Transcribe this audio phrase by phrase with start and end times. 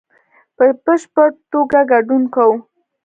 [0.57, 2.57] په بشپړ توګه ګډون کوو